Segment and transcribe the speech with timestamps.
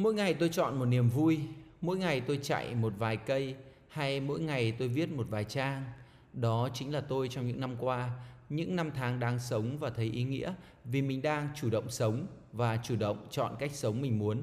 [0.00, 1.40] Mỗi ngày tôi chọn một niềm vui,
[1.80, 3.54] mỗi ngày tôi chạy một vài cây
[3.88, 5.84] hay mỗi ngày tôi viết một vài trang.
[6.32, 8.10] Đó chính là tôi trong những năm qua,
[8.48, 12.26] những năm tháng đang sống và thấy ý nghĩa vì mình đang chủ động sống
[12.52, 14.42] và chủ động chọn cách sống mình muốn.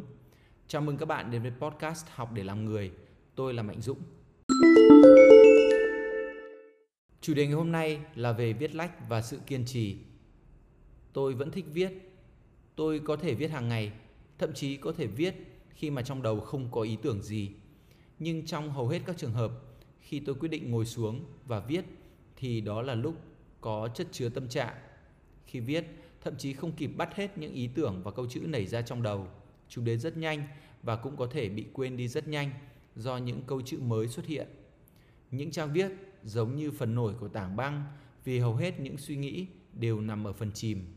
[0.68, 2.92] Chào mừng các bạn đến với podcast Học để làm người.
[3.36, 4.00] Tôi là Mạnh Dũng.
[7.22, 9.98] Chủ đề ngày hôm nay là về viết lách và sự kiên trì.
[11.14, 11.92] Tôi vẫn thích viết.
[12.76, 13.92] Tôi có thể viết hàng ngày,
[14.40, 15.36] thậm chí có thể viết
[15.70, 17.52] khi mà trong đầu không có ý tưởng gì.
[18.20, 19.52] Nhưng trong hầu hết các trường hợp,
[20.00, 21.86] khi tôi quyết định ngồi xuống và viết
[22.36, 23.16] thì đó là lúc
[23.62, 24.76] có chất chứa tâm trạng.
[25.48, 25.86] Khi viết,
[26.22, 29.04] thậm chí không kịp bắt hết những ý tưởng và câu chữ nảy ra trong
[29.04, 29.28] đầu.
[29.70, 30.48] Chúng đến rất nhanh
[30.84, 32.52] và cũng có thể bị quên đi rất nhanh
[32.96, 34.48] do những câu chữ mới xuất hiện.
[35.32, 35.92] Những trang viết
[36.24, 37.84] giống như phần nổi của tảng băng
[38.24, 40.97] vì hầu hết những suy nghĩ đều nằm ở phần chìm.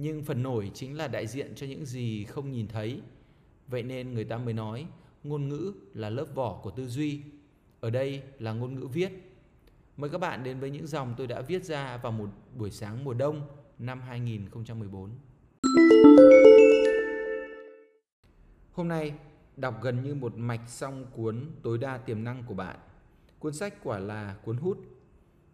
[0.00, 3.00] Nhưng phần nổi chính là đại diện cho những gì không nhìn thấy.
[3.68, 4.86] Vậy nên người ta mới nói
[5.24, 7.20] ngôn ngữ là lớp vỏ của tư duy.
[7.80, 9.12] Ở đây là ngôn ngữ viết.
[9.96, 13.04] Mời các bạn đến với những dòng tôi đã viết ra vào một buổi sáng
[13.04, 13.46] mùa đông
[13.78, 15.10] năm 2014.
[18.72, 19.12] Hôm nay
[19.56, 22.78] đọc gần như một mạch xong cuốn Tối đa tiềm năng của bạn.
[23.38, 24.78] Cuốn sách quả là cuốn hút.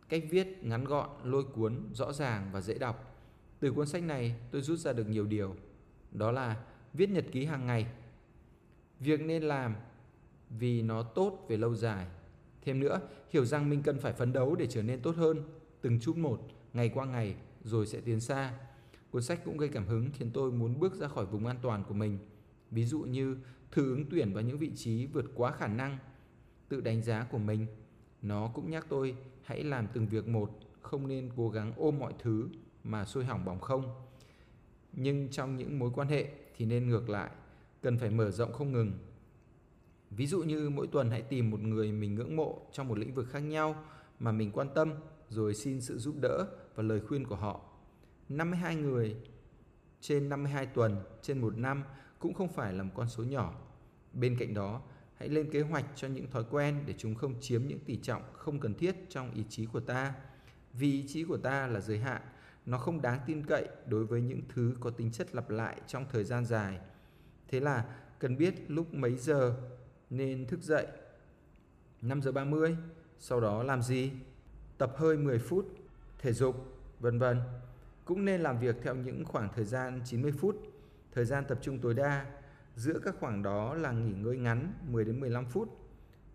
[0.08, 3.13] Cách viết ngắn gọn, lôi cuốn, rõ ràng và dễ đọc.
[3.60, 5.56] Từ cuốn sách này tôi rút ra được nhiều điều.
[6.12, 7.86] Đó là viết nhật ký hàng ngày.
[9.00, 9.74] Việc nên làm
[10.50, 12.06] vì nó tốt về lâu dài.
[12.62, 15.42] Thêm nữa, hiểu rằng mình cần phải phấn đấu để trở nên tốt hơn,
[15.80, 16.40] từng chút một,
[16.72, 18.54] ngày qua ngày, rồi sẽ tiến xa.
[19.10, 21.84] Cuốn sách cũng gây cảm hứng khiến tôi muốn bước ra khỏi vùng an toàn
[21.84, 22.18] của mình.
[22.70, 23.36] Ví dụ như
[23.72, 25.98] thử ứng tuyển vào những vị trí vượt quá khả năng,
[26.68, 27.66] tự đánh giá của mình.
[28.22, 30.50] Nó cũng nhắc tôi hãy làm từng việc một,
[30.82, 32.48] không nên cố gắng ôm mọi thứ
[32.84, 34.04] mà sôi hỏng bỏng không.
[34.92, 37.30] Nhưng trong những mối quan hệ thì nên ngược lại,
[37.82, 38.92] cần phải mở rộng không ngừng.
[40.10, 43.14] Ví dụ như mỗi tuần hãy tìm một người mình ngưỡng mộ trong một lĩnh
[43.14, 43.84] vực khác nhau
[44.20, 44.94] mà mình quan tâm
[45.28, 47.60] rồi xin sự giúp đỡ và lời khuyên của họ.
[48.28, 49.16] 52 người
[50.00, 51.84] trên 52 tuần trên một năm
[52.18, 53.54] cũng không phải là một con số nhỏ.
[54.12, 54.82] Bên cạnh đó,
[55.16, 58.22] hãy lên kế hoạch cho những thói quen để chúng không chiếm những tỷ trọng
[58.32, 60.14] không cần thiết trong ý chí của ta.
[60.72, 62.22] Vì ý chí của ta là giới hạn,
[62.66, 66.06] nó không đáng tin cậy đối với những thứ có tính chất lặp lại trong
[66.12, 66.80] thời gian dài.
[67.48, 67.84] Thế là
[68.18, 69.56] cần biết lúc mấy giờ
[70.10, 70.86] nên thức dậy.
[72.02, 72.76] 5 giờ 30,
[73.18, 74.12] sau đó làm gì?
[74.78, 75.68] Tập hơi 10 phút,
[76.18, 76.56] thể dục,
[77.00, 77.40] vân vân.
[78.04, 80.56] Cũng nên làm việc theo những khoảng thời gian 90 phút,
[81.12, 82.26] thời gian tập trung tối đa.
[82.76, 85.68] Giữa các khoảng đó là nghỉ ngơi ngắn 10 đến 15 phút.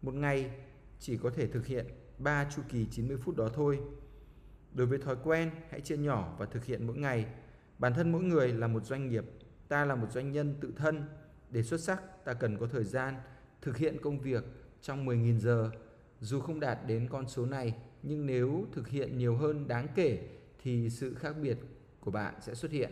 [0.02, 0.52] Một ngày
[1.00, 1.86] chỉ có thể thực hiện
[2.18, 3.80] 3 chu kỳ 90 phút đó thôi.
[4.74, 7.26] Đối với thói quen, hãy chia nhỏ và thực hiện mỗi ngày.
[7.80, 9.26] Bản thân mỗi người là một doanh nghiệp,
[9.68, 11.04] ta là một doanh nhân tự thân.
[11.50, 13.16] Để xuất sắc, ta cần có thời gian
[13.62, 14.44] thực hiện công việc
[14.82, 15.72] trong 10.000 giờ.
[16.20, 20.20] Dù không đạt đến con số này, nhưng nếu thực hiện nhiều hơn đáng kể
[20.64, 21.58] thì sự khác biệt
[22.00, 22.92] của bạn sẽ xuất hiện.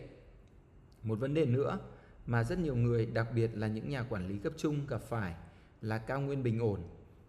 [1.02, 1.78] Một vấn đề nữa
[2.26, 5.34] mà rất nhiều người, đặc biệt là những nhà quản lý cấp trung gặp phải
[5.82, 6.80] là cao nguyên bình ổn.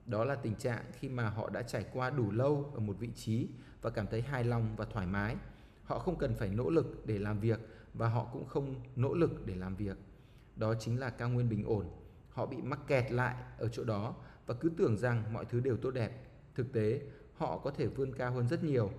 [0.10, 3.10] Đó là tình trạng khi mà họ đã trải qua đủ lâu ở một vị
[3.16, 3.48] trí
[3.82, 5.36] và cảm thấy hài lòng và thoải mái.
[5.84, 7.60] Họ không cần phải nỗ lực để làm việc
[7.94, 9.98] và họ cũng không nỗ lực để làm việc.
[10.56, 11.86] Đó chính là cao nguyên bình ổn.
[12.30, 14.16] Họ bị mắc kẹt lại ở chỗ đó
[14.46, 16.12] và cứ tưởng rằng mọi thứ đều tốt đẹp.
[16.56, 17.02] Thực tế,
[17.34, 18.92] họ có thể vươn cao hơn rất nhiều.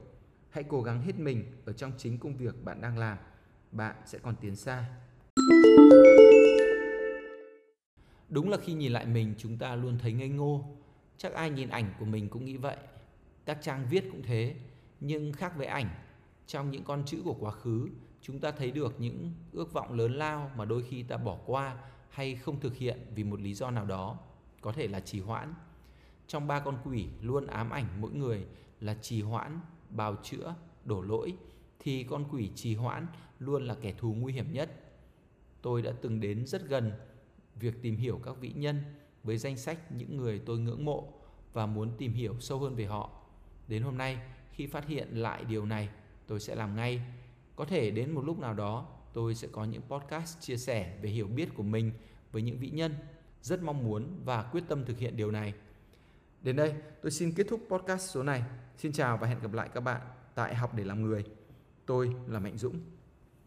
[0.51, 3.19] Hãy cố gắng hết mình ở trong chính công việc bạn đang làm.
[3.73, 4.85] Bạn sẽ còn tiến xa.
[8.29, 10.77] Đúng là khi nhìn lại mình chúng ta luôn thấy ngây ngô.
[11.23, 12.77] Chắc ai nhìn ảnh của mình cũng nghĩ vậy.
[13.45, 14.55] Các trang viết cũng thế,
[15.01, 15.89] nhưng khác với ảnh,
[16.47, 17.89] trong những con chữ của quá khứ,
[18.23, 21.77] chúng ta thấy được những ước vọng lớn lao mà đôi khi ta bỏ qua
[22.11, 24.19] hay không thực hiện vì một lý do nào đó,
[24.61, 25.55] có thể là trì hoãn.
[26.27, 28.47] Trong ba con quỷ luôn ám ảnh mỗi người
[28.81, 29.61] là trì hoãn,
[29.91, 30.55] bào chữa,
[30.85, 31.37] đổ lỗi
[31.79, 33.07] thì con quỷ trì hoãn
[33.39, 34.71] luôn là kẻ thù nguy hiểm nhất.
[35.63, 36.93] Tôi đã từng đến rất gần
[37.57, 38.83] việc tìm hiểu các vĩ nhân
[39.25, 41.13] với danh sách những người tôi ngưỡng mộ
[41.53, 43.11] và muốn tìm hiểu sâu hơn về họ.
[43.69, 44.19] Đến hôm nay,
[44.53, 45.89] khi phát hiện lại điều này,
[46.27, 47.03] tôi sẽ làm ngay.
[47.57, 51.11] Có thể đến một lúc nào đó, tôi sẽ có những podcast chia sẻ về
[51.11, 51.93] hiểu biết của mình
[52.33, 52.95] với những vĩ nhân.
[53.43, 55.55] Rất mong muốn và quyết tâm thực hiện điều này.
[56.43, 58.43] Đến đây, tôi xin kết thúc podcast số này.
[58.77, 60.01] Xin chào và hẹn gặp lại các bạn
[60.35, 61.25] tại Học để làm người.
[61.87, 63.00] Tôi là Mạnh Dũng.